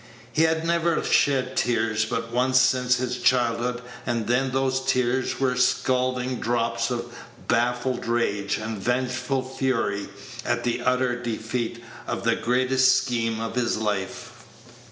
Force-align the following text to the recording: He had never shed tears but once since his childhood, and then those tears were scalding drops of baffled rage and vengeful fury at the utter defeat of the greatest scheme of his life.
He 0.33 0.45
had 0.45 0.65
never 0.65 1.03
shed 1.03 1.55
tears 1.55 2.05
but 2.05 2.31
once 2.31 2.59
since 2.59 2.95
his 2.95 3.17
childhood, 3.19 3.83
and 4.03 4.25
then 4.25 4.49
those 4.49 4.79
tears 4.81 5.39
were 5.39 5.55
scalding 5.55 6.39
drops 6.39 6.89
of 6.89 7.13
baffled 7.47 8.07
rage 8.07 8.57
and 8.57 8.79
vengeful 8.79 9.47
fury 9.47 10.09
at 10.43 10.63
the 10.63 10.81
utter 10.81 11.21
defeat 11.21 11.83
of 12.07 12.23
the 12.23 12.35
greatest 12.35 12.95
scheme 12.95 13.39
of 13.39 13.53
his 13.53 13.77
life. 13.77 14.31